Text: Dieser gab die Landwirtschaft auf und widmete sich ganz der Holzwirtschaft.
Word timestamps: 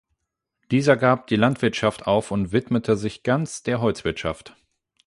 Dieser 0.71 0.97
gab 0.97 1.27
die 1.27 1.35
Landwirtschaft 1.35 2.07
auf 2.07 2.31
und 2.31 2.51
widmete 2.51 2.97
sich 2.97 3.21
ganz 3.21 3.61
der 3.61 3.81
Holzwirtschaft. 3.81 4.55